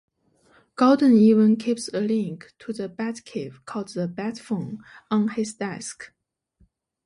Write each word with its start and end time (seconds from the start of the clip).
Gordon 0.77 1.13
even 1.15 1.57
keeps 1.57 1.87
a 1.93 1.99
link 1.99 2.55
to 2.57 2.73
the 2.73 2.89
Batcave 2.89 3.63
called 3.65 3.89
"the 3.89 4.07
Batphone" 4.07 4.79
on 5.11 5.27
his 5.27 5.53
desk. 5.53 6.11